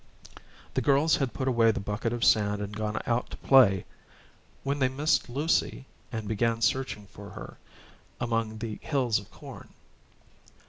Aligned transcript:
The 0.73 0.81
girls 0.81 1.17
had 1.17 1.31
put 1.31 1.47
away 1.47 1.69
the 1.69 1.79
bucket 1.79 2.11
of 2.11 2.25
sand 2.25 2.59
and 2.59 2.75
gone 2.75 2.99
out 3.05 3.29
to 3.29 3.37
play, 3.37 3.85
when 4.63 4.79
they 4.79 4.89
missed 4.89 5.29
Lucy, 5.29 5.85
and 6.11 6.27
began 6.27 6.55
to 6.55 6.61
search 6.63 6.95
for 6.95 7.29
her 7.29 7.59
among 8.19 8.57
the 8.57 8.79
hills 8.81 9.19
of 9.19 9.29
corn. 9.29 9.75